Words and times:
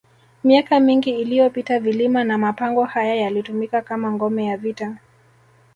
Miaka 0.43 0.79
mingi 0.79 1.09
iliyopita 1.21 1.79
vilima 1.79 2.23
na 2.23 2.37
mapango 2.37 2.83
haya 2.85 3.15
yalitumika 3.15 3.81
kama 3.81 4.11
ngome 4.11 4.45
ya 4.45 4.57
vita 4.57 4.97